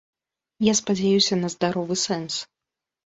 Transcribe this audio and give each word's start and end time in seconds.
Я 0.67 0.73
спадзяюся 0.79 1.33
на 1.43 1.47
здаровы 1.57 1.95
сэнс. 2.05 2.41